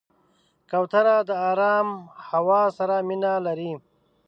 [0.69, 1.87] کوتره د آرام
[2.29, 3.73] هوا سره مینه لري.